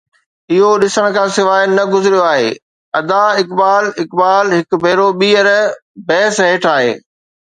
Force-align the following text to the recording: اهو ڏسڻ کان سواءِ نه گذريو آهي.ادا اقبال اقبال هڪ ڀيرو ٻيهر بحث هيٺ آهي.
اهو 0.53 0.69
ڏسڻ 0.81 1.05
کان 1.15 1.29
سواءِ 1.37 1.63
نه 1.77 1.83
گذريو 1.93 2.23
آهي.ادا 2.33 3.21
اقبال 3.41 3.85
اقبال 4.03 4.45
هڪ 4.57 4.69
ڀيرو 4.83 5.07
ٻيهر 5.19 5.47
بحث 6.07 6.35
هيٺ 6.47 6.69
آهي. 6.75 6.91